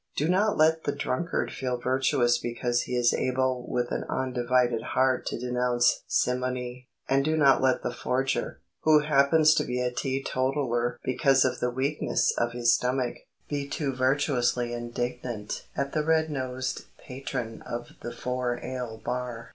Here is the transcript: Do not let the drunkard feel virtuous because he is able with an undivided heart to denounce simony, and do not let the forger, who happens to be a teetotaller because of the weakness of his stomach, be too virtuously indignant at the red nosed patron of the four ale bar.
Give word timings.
Do 0.17 0.27
not 0.27 0.57
let 0.57 0.85
the 0.85 0.95
drunkard 0.95 1.51
feel 1.51 1.77
virtuous 1.77 2.39
because 2.39 2.81
he 2.81 2.95
is 2.97 3.13
able 3.13 3.69
with 3.69 3.91
an 3.91 4.03
undivided 4.09 4.81
heart 4.81 5.27
to 5.27 5.37
denounce 5.37 6.01
simony, 6.07 6.87
and 7.07 7.23
do 7.23 7.37
not 7.37 7.61
let 7.61 7.83
the 7.83 7.93
forger, 7.93 8.61
who 8.79 9.01
happens 9.01 9.53
to 9.53 9.63
be 9.63 9.79
a 9.79 9.91
teetotaller 9.93 10.97
because 11.03 11.45
of 11.45 11.59
the 11.59 11.69
weakness 11.69 12.33
of 12.35 12.53
his 12.53 12.73
stomach, 12.73 13.17
be 13.47 13.67
too 13.69 13.93
virtuously 13.93 14.73
indignant 14.73 15.67
at 15.77 15.91
the 15.93 16.03
red 16.03 16.31
nosed 16.31 16.85
patron 16.97 17.61
of 17.61 17.89
the 18.01 18.11
four 18.11 18.59
ale 18.63 18.99
bar. 19.05 19.49